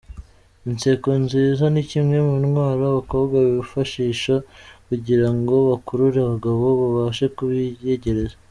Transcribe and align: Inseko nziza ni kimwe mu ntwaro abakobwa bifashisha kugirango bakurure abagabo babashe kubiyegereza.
Inseko 0.69 1.09
nziza 1.23 1.63
ni 1.73 1.83
kimwe 1.89 2.17
mu 2.27 2.35
ntwaro 2.45 2.83
abakobwa 2.91 3.37
bifashisha 3.55 4.33
kugirango 4.87 5.53
bakurure 5.69 6.17
abagabo 6.21 6.59
babashe 6.81 7.25
kubiyegereza. 7.35 8.35